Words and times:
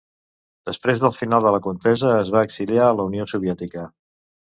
Després 0.69 1.01
del 1.03 1.11
final 1.17 1.45
de 1.47 1.51
la 1.55 1.59
contesa 1.65 2.13
es 2.21 2.31
va 2.37 2.43
exiliar 2.47 2.87
a 2.87 2.95
la 3.01 3.05
Unió 3.11 3.29
Soviètica. 3.35 3.85